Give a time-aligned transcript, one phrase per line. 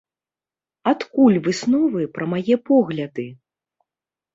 [0.93, 3.33] Адкуль высновы пра мае погляды?